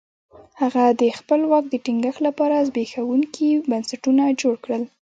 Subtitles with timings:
[0.61, 4.83] هغه د خپل واک د ټینګښت لپاره زبېښونکي بنسټونه جوړ کړل.